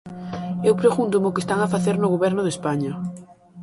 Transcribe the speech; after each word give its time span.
Eu 0.67 0.73
pregúntome 0.81 1.27
o 1.29 1.33
que 1.35 1.43
están 1.45 1.59
a 1.61 1.71
facer 1.73 1.95
no 1.99 2.11
Goberno 2.13 2.41
de 2.43 2.53
España. 2.55 2.91